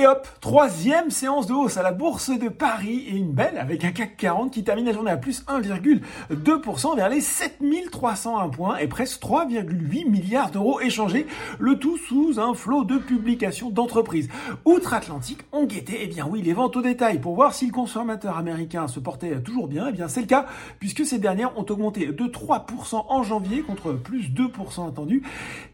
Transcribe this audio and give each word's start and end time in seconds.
Et 0.00 0.06
hop, 0.06 0.26
troisième 0.40 1.10
séance 1.10 1.46
de 1.46 1.52
hausse 1.52 1.76
à 1.76 1.82
la 1.82 1.92
bourse 1.92 2.30
de 2.30 2.48
Paris 2.48 3.04
et 3.06 3.10
une 3.10 3.32
belle 3.32 3.58
avec 3.58 3.84
un 3.84 3.90
CAC 3.90 4.16
40 4.16 4.50
qui 4.50 4.64
termine 4.64 4.86
la 4.86 4.94
journée 4.94 5.10
à 5.10 5.18
plus 5.18 5.44
1,2% 5.44 6.96
vers 6.96 7.10
les 7.10 7.20
7301 7.20 8.48
points 8.48 8.78
et 8.78 8.86
presque 8.86 9.20
3,8 9.20 10.08
milliards 10.08 10.50
d'euros 10.52 10.80
échangés, 10.80 11.26
le 11.58 11.78
tout 11.78 11.98
sous 11.98 12.40
un 12.40 12.54
flot 12.54 12.84
de 12.84 12.96
publications 12.96 13.68
d'entreprises. 13.68 14.30
Outre-Atlantique, 14.64 15.40
on 15.52 15.66
guettait, 15.66 15.98
eh 16.00 16.06
bien 16.06 16.26
oui, 16.26 16.40
les 16.40 16.54
ventes 16.54 16.76
au 16.76 16.82
détail 16.82 17.18
pour 17.18 17.34
voir 17.34 17.52
si 17.52 17.66
le 17.66 17.72
consommateur 17.72 18.38
américain 18.38 18.88
se 18.88 19.00
portait 19.00 19.38
toujours 19.42 19.68
bien. 19.68 19.88
Eh 19.90 19.92
bien 19.92 20.08
c'est 20.08 20.22
le 20.22 20.26
cas 20.26 20.46
puisque 20.78 21.04
ces 21.04 21.18
dernières 21.18 21.58
ont 21.58 21.66
augmenté 21.68 22.06
de 22.06 22.24
3% 22.24 23.04
en 23.06 23.22
janvier 23.22 23.60
contre 23.60 23.92
plus 23.92 24.30
2% 24.30 24.88
attendu. 24.88 25.24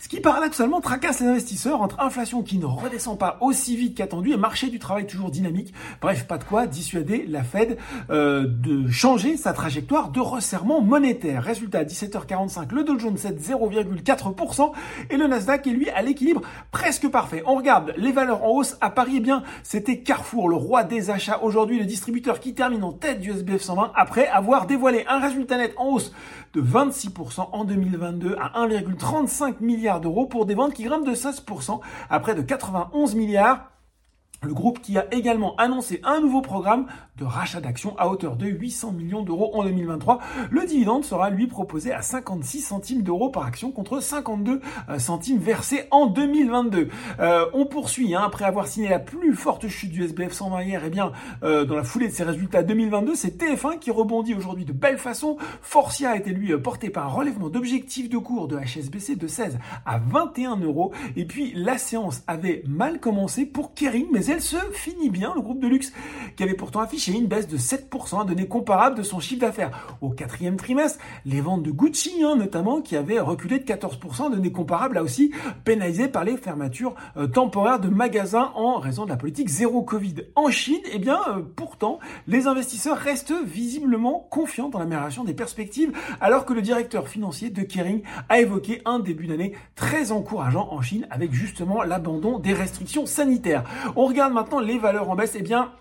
Ce 0.00 0.08
qui 0.08 0.20
paradoxalement 0.20 0.80
tracasse 0.80 1.18
les 1.18 1.26
investisseurs 1.26 1.82
entre 1.82 1.98
inflation 1.98 2.44
qui 2.44 2.58
ne 2.58 2.66
redescend 2.66 3.18
pas 3.18 3.36
aussi 3.40 3.76
vite 3.76 3.96
qu'attendu 3.96 4.32
et 4.32 4.36
marché 4.36 4.68
du 4.68 4.78
travail 4.78 5.08
toujours 5.08 5.28
dynamique. 5.28 5.74
Bref, 6.00 6.28
pas 6.28 6.38
de 6.38 6.44
quoi 6.44 6.68
dissuader 6.68 7.26
la 7.26 7.42
Fed 7.42 7.76
euh, 8.08 8.46
de 8.46 8.88
changer 8.88 9.36
sa 9.36 9.52
trajectoire 9.52 10.10
de 10.10 10.20
resserrement 10.20 10.80
monétaire. 10.82 11.42
Résultat, 11.42 11.82
17h45, 11.82 12.72
le 12.72 12.84
Dow 12.84 12.96
Jones 12.96 13.16
cède 13.16 13.40
0,4% 13.40 14.70
et 15.10 15.16
le 15.16 15.26
Nasdaq 15.26 15.66
est 15.66 15.70
lui 15.70 15.90
à 15.90 16.00
l'équilibre 16.02 16.42
presque 16.70 17.08
parfait. 17.08 17.42
On 17.44 17.56
regarde 17.56 17.92
les 17.96 18.12
valeurs 18.12 18.44
en 18.44 18.50
hausse 18.50 18.76
à 18.80 18.90
Paris, 18.90 19.14
eh 19.16 19.20
bien 19.20 19.42
c'était 19.64 19.98
Carrefour, 19.98 20.48
le 20.48 20.54
roi 20.54 20.84
des 20.84 21.10
achats 21.10 21.40
aujourd'hui, 21.42 21.80
le 21.80 21.86
distributeur 21.86 22.38
qui 22.38 22.54
termine 22.54 22.84
en 22.84 22.92
tête 22.92 23.18
du 23.18 23.32
SBF 23.32 23.62
120 23.62 23.90
après 23.96 24.28
avoir 24.28 24.68
dévoilé 24.68 25.04
un 25.08 25.18
résultat 25.18 25.56
net 25.56 25.74
en 25.76 25.86
hausse 25.86 26.12
de 26.54 26.62
26% 26.62 27.48
en 27.52 27.64
2022 27.64 28.36
à 28.40 28.64
1,35 28.64 29.56
milliard 29.60 29.87
d'euros 30.00 30.26
pour 30.26 30.46
des 30.46 30.54
ventes 30.54 30.74
qui 30.74 30.84
grimpent 30.84 31.06
de 31.06 31.14
16% 31.14 31.80
à 32.10 32.20
près 32.20 32.34
de 32.34 32.42
91 32.42 33.14
milliards 33.14 33.70
le 34.42 34.54
groupe 34.54 34.80
qui 34.80 34.96
a 34.96 35.12
également 35.12 35.56
annoncé 35.56 36.00
un 36.04 36.20
nouveau 36.20 36.40
programme 36.40 36.86
de 37.16 37.24
rachat 37.24 37.60
d'actions 37.60 37.96
à 37.98 38.08
hauteur 38.08 38.36
de 38.36 38.46
800 38.46 38.92
millions 38.92 39.22
d'euros 39.22 39.50
en 39.54 39.64
2023. 39.64 40.20
Le 40.50 40.64
dividende 40.64 41.04
sera 41.04 41.30
lui 41.30 41.48
proposé 41.48 41.92
à 41.92 42.02
56 42.02 42.60
centimes 42.60 43.02
d'euros 43.02 43.30
par 43.30 43.44
action 43.44 43.72
contre 43.72 44.00
52 44.00 44.60
euh, 44.88 44.98
centimes 45.00 45.38
versés 45.38 45.84
en 45.90 46.06
2022. 46.06 46.88
Euh, 47.18 47.46
on 47.52 47.66
poursuit, 47.66 48.14
hein, 48.14 48.22
après 48.24 48.44
avoir 48.44 48.68
signé 48.68 48.88
la 48.88 49.00
plus 49.00 49.34
forte 49.34 49.66
chute 49.66 49.90
du 49.90 50.04
SBF 50.04 50.32
120 50.32 50.62
hier, 50.62 50.82
eh 50.86 50.90
bien 50.90 51.12
euh, 51.42 51.64
dans 51.64 51.74
la 51.74 51.82
foulée 51.82 52.06
de 52.06 52.12
ses 52.12 52.22
résultats 52.22 52.62
2022, 52.62 53.16
c'est 53.16 53.42
TF1 53.42 53.80
qui 53.80 53.90
rebondit 53.90 54.34
aujourd'hui 54.34 54.64
de 54.64 54.72
belle 54.72 54.98
façon. 54.98 55.36
Forcia 55.60 56.10
a 56.10 56.16
été 56.16 56.30
lui 56.30 56.56
porté 56.58 56.90
par 56.90 57.06
un 57.06 57.10
relèvement 57.10 57.48
d'objectifs 57.48 58.08
de 58.08 58.18
cours 58.18 58.46
de 58.46 58.56
HSBC 58.56 59.16
de 59.16 59.26
16 59.26 59.58
à 59.84 59.98
21 59.98 60.58
euros. 60.58 60.92
Et 61.16 61.24
puis 61.24 61.52
la 61.56 61.78
séance 61.78 62.22
avait 62.28 62.62
mal 62.66 63.00
commencé 63.00 63.44
pour 63.44 63.74
Kering, 63.74 64.06
elle 64.28 64.42
se 64.42 64.56
finit 64.72 65.10
bien. 65.10 65.32
Le 65.34 65.40
groupe 65.40 65.60
de 65.60 65.68
luxe 65.68 65.92
qui 66.36 66.42
avait 66.42 66.54
pourtant 66.54 66.80
affiché 66.80 67.12
une 67.12 67.26
baisse 67.26 67.48
de 67.48 67.58
7%, 67.58 68.22
à 68.22 68.24
donné 68.24 68.46
comparable 68.46 68.96
de 68.96 69.02
son 69.02 69.20
chiffre 69.20 69.40
d'affaires. 69.40 69.96
Au 70.00 70.10
quatrième 70.10 70.56
trimestre, 70.56 70.98
les 71.24 71.40
ventes 71.40 71.62
de 71.62 71.70
Gucci, 71.70 72.22
hein, 72.22 72.36
notamment, 72.36 72.80
qui 72.80 72.96
avaient 72.96 73.20
reculé 73.20 73.58
de 73.58 73.64
14%, 73.64 74.30
donné 74.30 74.52
comparable 74.52 74.96
là 74.96 75.02
aussi 75.02 75.32
pénalisé 75.64 76.08
par 76.08 76.24
les 76.24 76.36
fermetures 76.36 76.94
euh, 77.16 77.26
temporaires 77.26 77.80
de 77.80 77.88
magasins 77.88 78.52
en 78.54 78.78
raison 78.78 79.04
de 79.04 79.10
la 79.10 79.16
politique 79.16 79.48
zéro 79.48 79.82
Covid. 79.82 80.14
En 80.34 80.50
Chine, 80.50 80.80
eh 80.92 80.98
bien, 80.98 81.18
euh, 81.28 81.42
pourtant, 81.56 81.98
les 82.26 82.46
investisseurs 82.46 82.96
restent 82.96 83.34
visiblement 83.44 84.26
confiants 84.30 84.68
dans 84.68 84.78
l'amélioration 84.78 85.24
des 85.24 85.34
perspectives, 85.34 85.92
alors 86.20 86.44
que 86.44 86.52
le 86.52 86.62
directeur 86.62 87.08
financier 87.08 87.50
de 87.50 87.62
Kering 87.62 88.02
a 88.28 88.40
évoqué 88.40 88.82
un 88.84 88.98
début 88.98 89.26
d'année 89.26 89.54
très 89.74 90.12
encourageant 90.12 90.68
en 90.70 90.82
Chine 90.82 91.06
avec 91.10 91.32
justement 91.32 91.82
l'abandon 91.82 92.38
des 92.38 92.52
restrictions 92.52 93.06
sanitaires. 93.06 93.64
On 93.96 94.06
regarde 94.06 94.17
maintenant 94.28 94.58
les 94.58 94.78
valeurs 94.78 95.08
en 95.08 95.14
baisse, 95.14 95.36
eh 95.36 95.42
bien, 95.42 95.72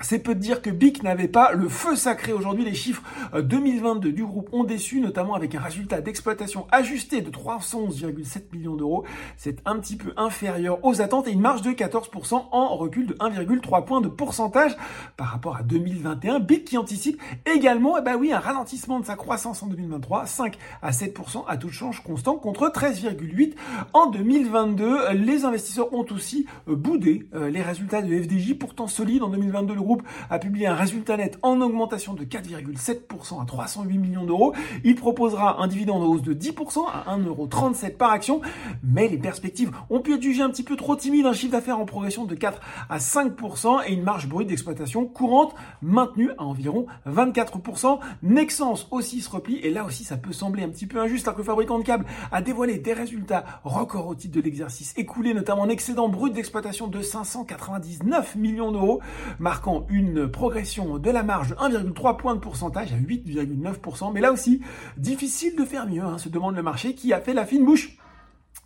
c'est 0.00 0.20
peu 0.20 0.34
de 0.34 0.40
dire 0.40 0.62
que 0.62 0.70
BIC 0.70 1.02
n'avait 1.02 1.28
pas 1.28 1.52
le 1.52 1.68
feu 1.68 1.96
sacré 1.96 2.32
aujourd'hui. 2.32 2.64
Les 2.64 2.74
chiffres 2.74 3.02
2022 3.34 4.08
euh, 4.08 4.12
du 4.12 4.24
groupe 4.24 4.48
ont 4.52 4.62
déçu, 4.62 5.00
notamment 5.00 5.34
avec 5.34 5.54
un 5.54 5.60
résultat 5.60 6.00
d'exploitation 6.00 6.66
ajusté 6.70 7.20
de 7.20 7.30
311,7 7.30 8.42
millions 8.52 8.76
d'euros. 8.76 9.04
C'est 9.36 9.60
un 9.64 9.76
petit 9.78 9.96
peu 9.96 10.12
inférieur 10.16 10.84
aux 10.84 11.00
attentes 11.00 11.26
et 11.26 11.32
une 11.32 11.40
marge 11.40 11.62
de 11.62 11.70
14% 11.70 12.44
en 12.52 12.76
recul 12.76 13.06
de 13.06 13.14
1,3 13.14 13.84
points 13.84 14.00
de 14.00 14.08
pourcentage 14.08 14.76
par 15.16 15.28
rapport 15.28 15.56
à 15.56 15.62
2021. 15.62 16.40
BIC 16.40 16.64
qui 16.64 16.78
anticipe 16.78 17.20
également, 17.46 17.98
eh 17.98 18.02
ben 18.02 18.14
oui, 18.14 18.32
un 18.32 18.38
ralentissement 18.38 19.00
de 19.00 19.04
sa 19.04 19.16
croissance 19.16 19.62
en 19.62 19.66
2023, 19.66 20.26
5 20.26 20.58
à 20.80 20.92
7% 20.92 21.44
à 21.48 21.56
tout 21.56 21.70
change 21.70 22.02
constant 22.04 22.36
contre 22.36 22.68
13,8 22.68 23.54
en 23.92 24.06
2022. 24.10 25.12
Les 25.14 25.44
investisseurs 25.44 25.92
ont 25.92 26.06
aussi 26.12 26.46
euh, 26.68 26.76
boudé 26.76 27.26
euh, 27.34 27.50
les 27.50 27.62
résultats 27.62 28.02
de 28.02 28.16
FDJ 28.16 28.54
pourtant 28.54 28.86
solides 28.86 29.22
en 29.22 29.28
2022 29.28 29.74
groupe 29.88 30.02
a 30.28 30.38
publié 30.38 30.66
un 30.66 30.74
résultat 30.74 31.16
net 31.16 31.38
en 31.42 31.60
augmentation 31.62 32.12
de 32.12 32.22
4,7% 32.24 33.42
à 33.42 33.46
308 33.46 33.96
millions 33.96 34.24
d'euros. 34.24 34.54
Il 34.84 34.96
proposera 34.96 35.62
un 35.62 35.66
dividende 35.66 36.02
en 36.02 36.06
hausse 36.06 36.22
de 36.22 36.34
10% 36.34 36.80
à 36.86 37.16
1,37€ 37.16 37.96
par 37.96 38.10
action, 38.10 38.42
mais 38.82 39.08
les 39.08 39.16
perspectives 39.16 39.70
ont 39.88 40.00
pu 40.00 40.14
être 40.14 40.22
jugées 40.22 40.42
un 40.42 40.50
petit 40.50 40.62
peu 40.62 40.76
trop 40.76 40.94
timides, 40.94 41.24
un 41.24 41.32
chiffre 41.32 41.52
d'affaires 41.52 41.80
en 41.80 41.86
progression 41.86 42.26
de 42.26 42.34
4 42.34 42.60
à 42.90 42.98
5% 42.98 43.80
et 43.86 43.94
une 43.94 44.02
marge 44.02 44.28
brute 44.28 44.48
d'exploitation 44.48 45.06
courante 45.06 45.54
maintenue 45.80 46.30
à 46.36 46.44
environ 46.44 46.86
24%. 47.06 47.98
Nexence 48.22 48.88
aussi 48.90 49.22
se 49.22 49.30
replie 49.30 49.56
et 49.56 49.70
là 49.70 49.84
aussi 49.84 50.04
ça 50.04 50.18
peut 50.18 50.32
sembler 50.32 50.64
un 50.64 50.68
petit 50.68 50.86
peu 50.86 51.00
injuste 51.00 51.26
alors 51.26 51.36
que 51.36 51.40
le 51.40 51.46
fabricant 51.46 51.78
de 51.78 51.84
câbles 51.84 52.04
a 52.30 52.42
dévoilé 52.42 52.78
des 52.78 52.92
résultats 52.92 53.44
records 53.64 54.06
au 54.06 54.14
titre 54.14 54.34
de 54.34 54.42
l'exercice 54.42 54.92
écoulé, 54.98 55.32
notamment 55.32 55.64
un 55.64 55.70
excédent 55.70 56.10
brut 56.10 56.34
d'exploitation 56.34 56.88
de 56.88 57.00
599 57.00 58.36
millions 58.36 58.70
d'euros, 58.70 59.00
marquant 59.38 59.77
une 59.88 60.28
progression 60.28 60.98
de 60.98 61.10
la 61.10 61.22
marge 61.22 61.50
de 61.50 61.54
1,3 61.54 62.16
points 62.16 62.34
de 62.34 62.40
pourcentage 62.40 62.92
à 62.92 62.96
8,9%. 62.96 64.12
Mais 64.12 64.20
là 64.20 64.32
aussi, 64.32 64.62
difficile 64.96 65.56
de 65.56 65.64
faire 65.64 65.86
mieux, 65.86 66.02
hein, 66.02 66.18
se 66.18 66.28
demande 66.28 66.56
le 66.56 66.62
marché 66.62 66.94
qui 66.94 67.12
a 67.12 67.20
fait 67.20 67.34
la 67.34 67.46
fine 67.46 67.64
bouche 67.64 67.98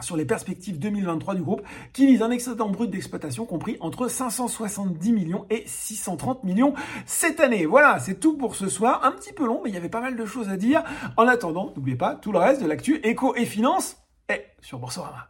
sur 0.00 0.16
les 0.16 0.24
perspectives 0.24 0.78
2023 0.78 1.34
du 1.34 1.42
groupe, 1.42 1.62
qui 1.92 2.06
vise 2.06 2.22
un 2.22 2.30
excédent 2.30 2.68
brut 2.68 2.90
d'exploitation 2.90 3.46
compris 3.46 3.76
entre 3.80 4.08
570 4.08 5.12
millions 5.12 5.46
et 5.50 5.64
630 5.66 6.44
millions 6.44 6.74
cette 7.04 7.40
année. 7.40 7.66
Voilà, 7.66 7.98
c'est 7.98 8.20
tout 8.20 8.36
pour 8.36 8.54
ce 8.54 8.68
soir. 8.68 9.04
Un 9.04 9.12
petit 9.12 9.32
peu 9.32 9.46
long, 9.46 9.60
mais 9.62 9.70
il 9.70 9.74
y 9.74 9.78
avait 9.78 9.88
pas 9.88 10.00
mal 10.00 10.16
de 10.16 10.24
choses 10.24 10.48
à 10.48 10.56
dire. 10.56 10.84
En 11.16 11.26
attendant, 11.26 11.72
n'oubliez 11.74 11.96
pas, 11.96 12.14
tout 12.14 12.32
le 12.32 12.38
reste 12.38 12.62
de 12.62 12.66
l'actu 12.66 12.96
éco 13.02 13.34
et 13.34 13.44
finance 13.44 13.96
est 14.28 14.46
sur 14.60 14.78
Boursorama. 14.78 15.28